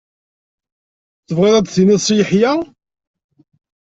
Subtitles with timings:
[1.27, 2.53] Tebɣiḍ a d-tiniḍ Si Yeḥya?